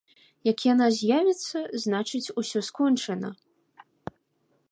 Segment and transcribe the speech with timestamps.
[0.51, 3.29] Як яна з'явіцца, значыць, усё скончана.